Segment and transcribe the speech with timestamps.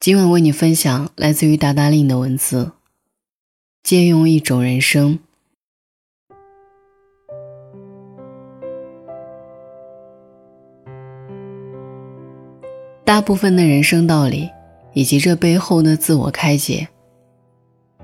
[0.00, 2.72] 今晚为你分享来自于达达令的文字，
[3.82, 5.18] 借用一种人生。
[13.04, 14.48] 大部分的人生道理，
[14.94, 16.88] 以及这背后的自我开解，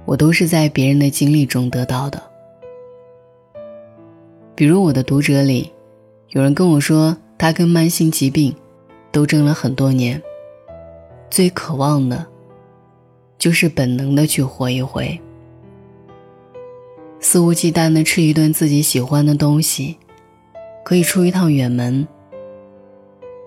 [0.05, 2.23] 我都是在别人的经历中得到的。
[4.55, 5.73] 比如我的读者里，
[6.29, 8.55] 有人跟我说，他跟慢性疾病
[9.11, 10.23] 斗争了很多年。
[11.31, 12.27] 最渴望的，
[13.39, 15.21] 就是本能的去活一回，
[17.21, 19.99] 肆无忌惮的吃一顿自己喜欢的东西，
[20.85, 22.07] 可以出一趟远门，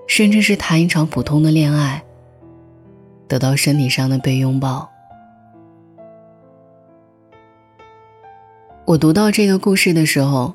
[0.08, 2.04] 甚至是谈一场普通的恋爱，
[3.28, 4.90] 得到身体上的被拥抱。
[8.86, 10.54] 我读到这个故事的时候，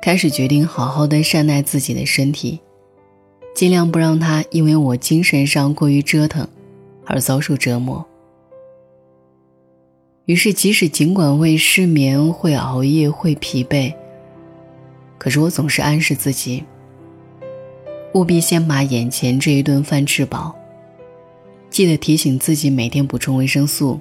[0.00, 2.60] 开始决定好好的善待自己的身体，
[3.54, 6.48] 尽量不让它因为我精神上过于折腾。
[7.06, 8.04] 而遭受折磨。
[10.26, 13.92] 于是，即使尽管会失眠、会熬夜、会疲惫，
[15.18, 16.62] 可是我总是暗示自己，
[18.14, 20.54] 务必先把眼前这一顿饭吃饱。
[21.70, 23.98] 记得提醒自己每天补充维生素，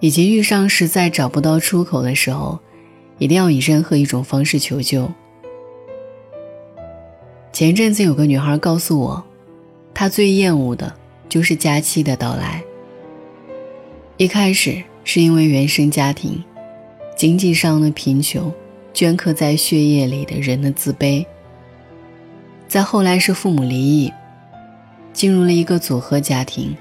[0.00, 2.58] 以及遇上实在找不到出口的时候，
[3.16, 5.10] 一定要以任何一种方式求救。
[7.50, 9.24] 前阵子有个女孩告诉我。
[9.98, 10.94] 他最厌恶的
[11.28, 12.62] 就是假期的到来。
[14.16, 16.40] 一开始是因为原生家庭、
[17.16, 18.54] 经济上的贫穷，
[18.94, 21.26] 镌刻在血液里的人的自卑。
[22.68, 24.12] 再后来是父母离异，
[25.12, 26.76] 进入了一个组合家庭，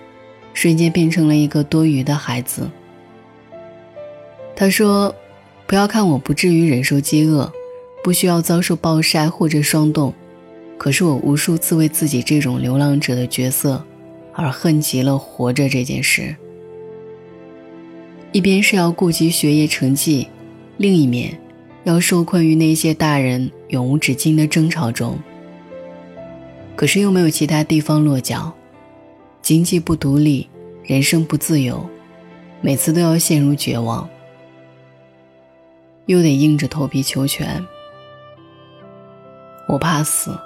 [0.53, 2.69] 瞬间变成了一个多余的孩子。
[4.55, 5.15] 他说
[5.65, 7.52] ：“不要看我不至于忍受饥饿，
[8.03, 10.13] 不需要遭受暴晒或者霜冻。”
[10.78, 13.83] 可是我无数次为自己这种流浪者的角色
[14.33, 16.36] 而恨极了活着这件事。
[18.31, 20.28] 一边是要顾及学业成绩，
[20.78, 21.36] 另一面
[21.86, 25.17] 要受困于那些大人永无止境的争吵中。
[26.76, 28.54] 可是又没有其他地方落脚，
[29.42, 30.48] 经济不独立，
[30.83, 31.83] 人生不自由，
[32.61, 34.08] 每次都要陷入绝望，
[36.05, 37.66] 又得硬着头皮求全。
[39.67, 40.37] 我怕死。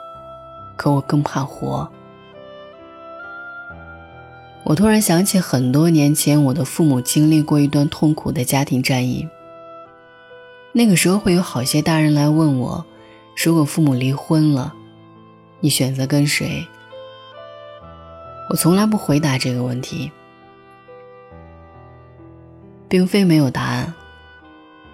[0.82, 1.88] 可我更怕活。
[4.64, 9.30] 我突然想起很多年前，我的父母经历过一段痛苦的家庭战役。
[10.72, 12.84] 那个时候会有好些大人来问我：
[13.38, 14.74] 如果父母离婚了，
[15.60, 16.66] 你选择跟谁？
[18.50, 20.12] 我从来不回答这个问题，
[22.90, 23.94] 并非没有答案，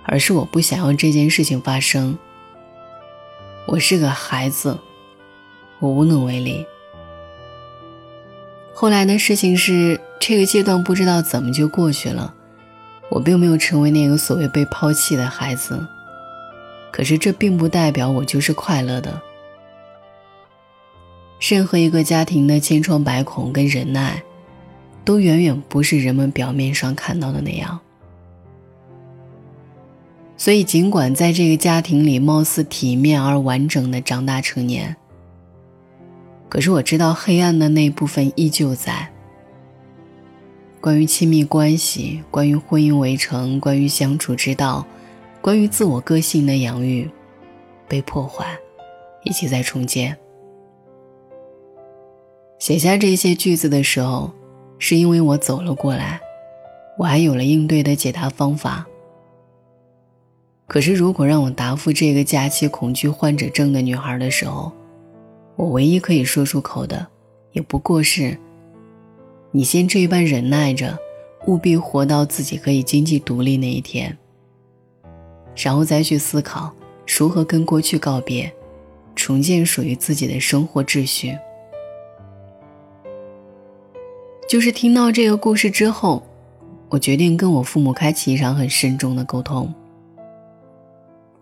[0.03, 2.18] 而是我不想要这件事情发生。
[3.68, 4.78] 我是个孩子。
[5.80, 6.66] 我无能为力。
[8.74, 12.34] 后来的事情是，这个阶段不知道怎么就过去了。
[13.10, 15.88] 我并没有成为那个所谓被抛弃的孩子，
[16.92, 19.22] 可是这并不代表我就是快乐的。
[21.40, 24.22] 任何一个家庭的千疮百孔跟忍耐，
[25.06, 27.80] 都远远不是人们表面上看到的那样。
[30.36, 34.96] 所以，尽管在这个家庭里貌似体面而完整的长大成年。
[36.50, 39.09] 可是我知道，黑暗的那部分依旧在。
[40.80, 44.85] 关于亲密关系，关于婚姻围城，关于相处之道，
[45.41, 47.09] 关于自我个性的养育，
[47.88, 48.58] 被破坏，
[49.24, 50.16] 一起在重建。
[52.59, 54.31] 写下这些句子的时候，
[54.79, 56.22] 是因为我走了过来，
[56.97, 58.85] 我还有了应对的解答方法。
[60.68, 64.72] 可是，如果让我答复这个假期恐惧患者症的女孩的时候，
[65.57, 67.07] 我唯一可以说出口的，
[67.51, 68.38] 也不过是：
[69.50, 70.95] 你先这般忍耐着，
[71.47, 74.16] 务必活到自己可以经济独立那一天，
[75.56, 76.72] 然后再去思考
[77.07, 78.53] 如何跟过去告别，
[79.16, 81.35] 重建属于自己的生活秩序。
[84.47, 86.22] 就是听到这个故事之后，
[86.87, 89.73] 我决定跟我父母开启一场很慎重的沟通。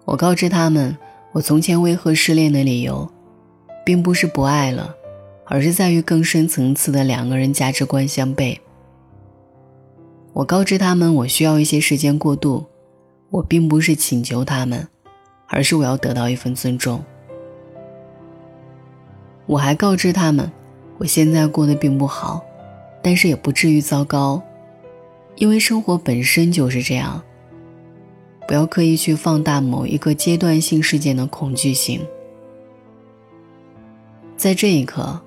[0.05, 0.97] 我告知他们，
[1.33, 3.11] 我从前为何失恋的理由。
[3.85, 4.95] 并不是不爱了，
[5.45, 8.57] 而是在于更深层次的两个人价值观相悖。
[10.33, 12.65] 我告知他们，我需要一些时间过渡。
[13.29, 14.87] 我并不是请求他们，
[15.47, 17.03] 而是我要得到一份尊重。
[19.45, 20.51] 我还告知他们，
[20.97, 22.43] 我现在过得并不好，
[23.01, 24.41] 但是也不至于糟糕，
[25.35, 27.21] 因为生活本身就是这样。
[28.47, 31.99] 不要刻意去放大某一个阶段性事件的恐惧性。
[34.45, 35.19] 在这一刻，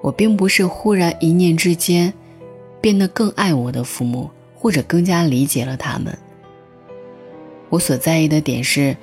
[0.00, 2.10] 我并不是忽然一念之间
[2.80, 6.16] 变得更爱我的父母，或者更加理解了他们。
[7.68, 8.96] 我所在意的点是，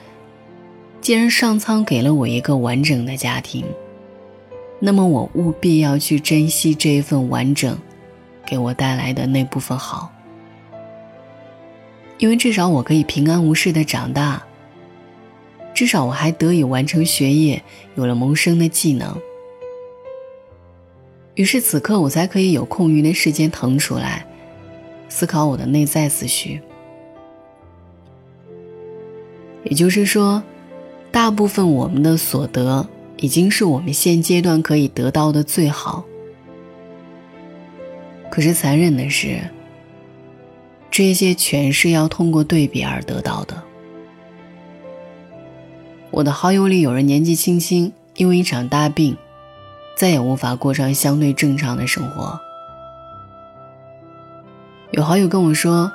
[1.00, 3.64] 既然上苍给了我一个完整的家庭，
[4.80, 7.78] 那么我务必要去珍惜这一份完整
[8.48, 10.12] 给我带来的那部分好，
[12.18, 14.44] 因为至少我可以平安无事的长大，
[15.74, 17.64] 至少我还得以完成学业，
[17.96, 19.18] 有了谋生的技能。
[21.36, 24.26] 于是此刻我才可以有空余的时间腾出来，
[25.10, 26.62] 思考我的内在思绪。
[29.64, 30.44] 也就是说，
[31.12, 32.88] 大部分我们的所得
[33.18, 36.06] 已经是我们现阶段可以得到的最好。
[38.30, 39.40] 可是残忍的是，
[40.92, 43.64] 这些全是要通过对比而得到的。
[46.14, 49.18] 我的好友里有人年纪轻轻因为一场大病，
[49.96, 52.40] 再也无法过上相对正常的生活。
[54.92, 55.92] 有好友跟我说，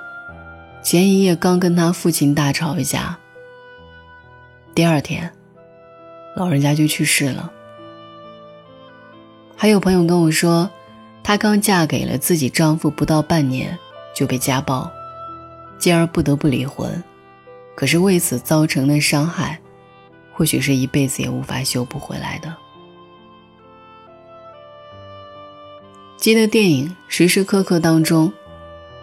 [0.83, 3.17] 前一夜刚跟他父亲大吵一架。
[4.75, 5.33] 第二天，
[6.35, 7.53] 老人家就去世了。
[9.55, 10.69] 还有朋友跟我说，
[11.23, 13.79] 她刚嫁给了自己丈夫不到半年
[14.13, 14.91] 就被家暴，
[15.79, 17.01] 继而不得不离婚。
[17.77, 19.61] 可是为此造成的伤害，
[20.39, 22.55] 或许是一辈子也无法修补回来的。
[26.17, 28.33] 记得电影《时时刻刻》当中，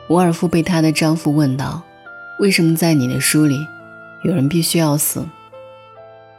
[0.07, 1.83] 沃尔夫被她的丈夫问道
[2.39, 3.67] ：“为什么在你的书里，
[4.23, 5.27] 有人必须要死？”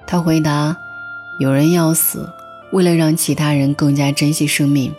[0.06, 0.74] 他回答
[1.40, 2.26] ：“有人要死，
[2.72, 4.94] 为了让其他人更加珍惜生命，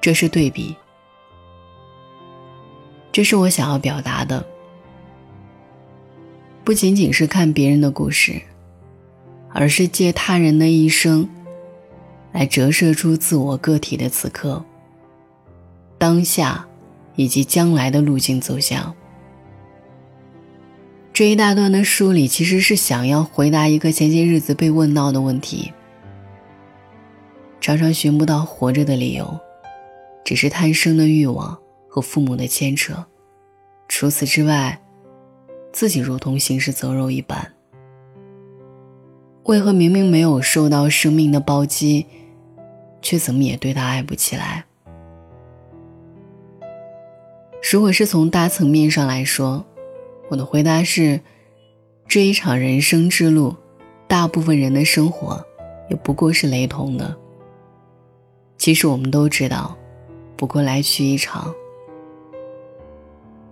[0.00, 0.74] 这是对比。
[3.12, 4.44] 这是我想要表达的，
[6.64, 8.42] 不仅仅是看别人的故事，
[9.52, 11.28] 而是借他人的一生，
[12.32, 14.64] 来折射出自我个体的此刻、
[15.98, 16.66] 当下
[17.16, 18.94] 以及将来的路径走向。”
[21.12, 25.70] 这一大段的梳理，其实是想要回答一个前些日子被问到的问题。
[27.60, 29.38] 常常寻不到活着的理由，
[30.24, 31.56] 只是贪生的欲望
[31.86, 33.04] 和父母的牵扯。
[33.88, 34.80] 除此之外，
[35.70, 37.52] 自己如同行尸走肉一般。
[39.44, 42.06] 为何明明没有受到生命的暴击，
[43.00, 44.64] 却怎么也对他爱不起来？
[47.72, 49.64] 如果是从大层面上来说，
[50.28, 51.20] 我的回答是：
[52.06, 53.56] 这一场人生之路，
[54.06, 55.44] 大部分人的生活
[55.90, 57.16] 也不过是雷同的。
[58.58, 59.76] 其实我们都知道，
[60.36, 61.52] 不过来去一场。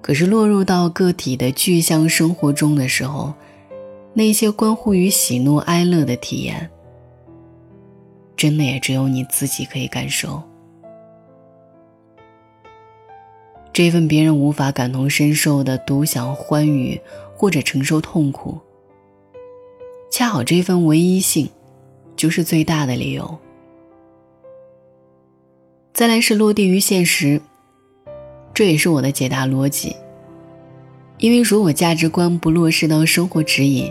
[0.00, 3.34] 可是落入到个体的具象生活中的时候，
[4.20, 6.68] 那些关乎于喜怒哀乐的体验，
[8.36, 10.42] 真的也只有你自己可以感受。
[13.72, 17.00] 这份别人无法感同身受的独享欢愉
[17.34, 18.58] 或者承受痛苦，
[20.10, 21.48] 恰好这份唯一性，
[22.14, 23.38] 就是最大的理由。
[25.94, 27.40] 再来是落地于现实，
[28.52, 29.96] 这也是我的解答逻辑。
[31.16, 33.90] 因为如果价值观不落实到生活指引，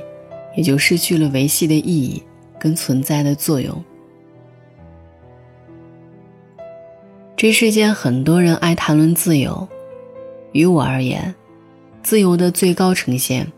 [0.60, 2.22] 也就失去了维系的意义
[2.60, 3.82] 跟存在的作用。
[7.38, 9.66] 这世间很多人爱谈论自由，
[10.52, 11.34] 于我而言，
[12.04, 13.50] 自由的最高呈现，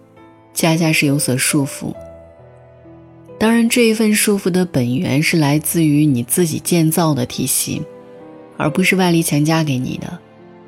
[0.54, 1.92] 恰恰是有所束缚。
[3.40, 7.82] 当然，这一份束缚的本源是来自于你自己建造的体系，
[8.58, 10.20] 而不是外力强加给你的，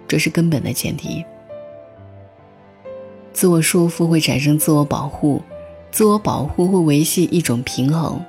[0.07, 1.23] 这是根本的前提。
[3.31, 5.39] 自我束缚会产生自我保护，
[5.93, 8.19] 自我保护会维系一种平衡。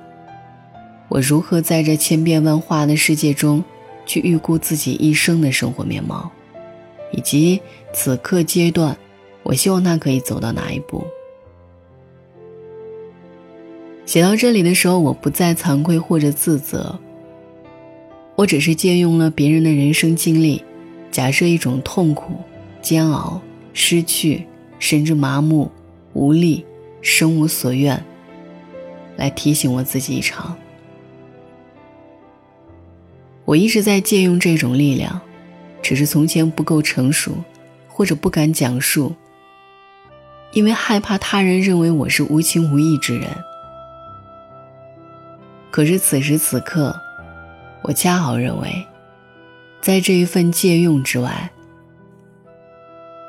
[1.09, 3.61] 我如何在这千变万化的世界中？
[4.07, 6.31] 去预估自己一生的生活面貌，
[7.11, 7.59] 以及
[7.91, 8.95] 此刻阶段，
[9.41, 11.03] 我希望他可以走到哪一步。
[14.05, 16.99] 写到这里的时候，我不再惭愧或者自责，
[18.35, 20.63] 我只是借用了别人的人生经历，
[21.09, 22.35] 假设一种痛苦、
[22.83, 23.41] 煎熬、
[23.73, 24.45] 失去，
[24.77, 25.71] 甚至麻木、
[26.13, 26.63] 无力、
[27.05, 28.03] 生无所愿，
[29.15, 30.57] 来提醒我自己一场。
[33.45, 35.21] 我一直在借用这种力量，
[35.83, 37.37] 只是从前不够成熟，
[37.87, 39.13] 或者不敢讲述，
[40.51, 43.29] 因为害怕他人认为我是无情无义之人。
[45.69, 46.99] 可是此时此刻，
[47.83, 48.83] 我恰好认为，
[49.79, 51.51] 在这一份借用之外，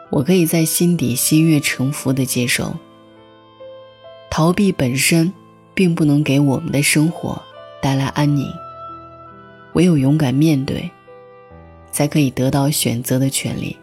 [0.08, 2.74] 我可以在心底心悦诚服的接受。
[4.36, 5.32] 逃避本身，
[5.72, 7.40] 并不能给我们的生活
[7.80, 8.52] 带来安宁。
[9.72, 10.90] 唯有勇敢面对，
[11.90, 13.74] 才可以得到选择的权利。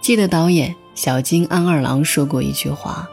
[0.00, 3.06] 记得导演小津安二郎说过一句话：“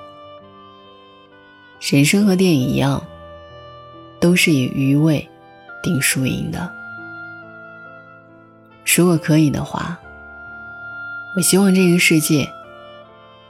[1.84, 3.06] 人生和电影一样，
[4.22, 5.27] 都是以余味
[5.84, 6.74] 定输赢的。
[8.96, 10.00] 如果可以的话，
[11.36, 12.50] 我希望这个世界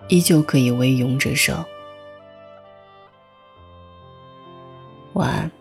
[0.07, 1.63] 依旧可以为勇者胜。”
[5.15, 5.51] 晚安。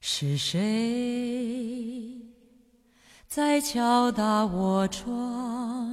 [0.00, 2.20] 是谁
[3.26, 5.88] 在敲打我窗？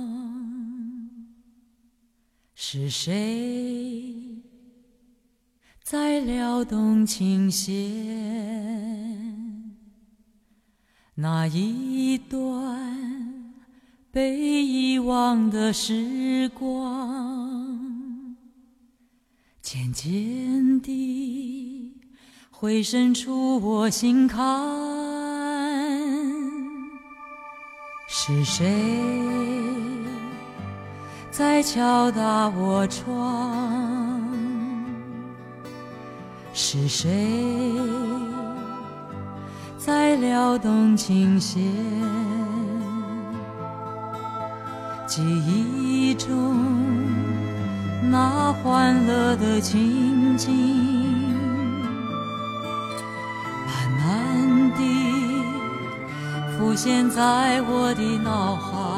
[2.53, 4.41] 是谁
[5.81, 7.73] 在撩动琴弦？
[11.13, 13.53] 那一段
[14.11, 17.34] 被遗忘的时光，
[19.75, 21.91] 渐渐地。
[22.49, 24.41] 回伸出我心坎，
[28.07, 28.65] 是谁
[31.29, 34.23] 在敲打我窗？
[36.53, 37.73] 是谁
[39.77, 41.61] 在撩动琴弦？
[45.05, 46.84] 记忆中
[48.09, 50.51] 那欢乐的情景。
[53.65, 55.43] 慢慢地
[56.57, 58.94] 浮现在我的脑海。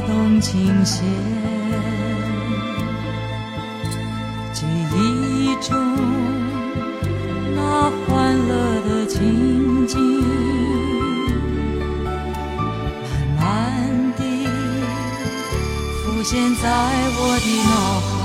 [0.00, 1.04] 动琴弦，
[4.52, 5.76] 记忆中
[7.54, 9.98] 那欢乐的情景，
[13.36, 14.22] 慢慢地
[16.02, 16.64] 浮现在
[17.16, 18.23] 我的脑海。